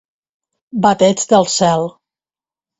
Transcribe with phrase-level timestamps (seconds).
[0.85, 1.89] Bateig del cel.